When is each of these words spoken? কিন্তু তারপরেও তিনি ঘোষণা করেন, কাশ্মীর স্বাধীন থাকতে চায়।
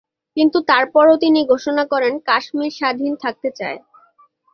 কিন্তু 0.37 0.57
তারপরেও 0.69 1.15
তিনি 1.17 1.39
ঘোষণা 1.47 1.83
করেন, 1.91 2.13
কাশ্মীর 2.29 2.75
স্বাধীন 2.79 3.13
থাকতে 3.23 3.49
চায়। 3.59 3.79